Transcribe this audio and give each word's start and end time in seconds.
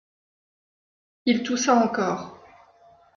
Il 1.27 1.43
toussa 1.43 1.75
encore. 1.79 2.39